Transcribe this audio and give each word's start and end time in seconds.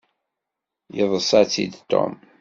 Yeḍṣa-tt-id 0.95 1.73
Tom. 1.91 2.13